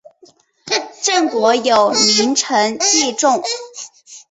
[1.03, 3.43] 郑国有名臣祭仲。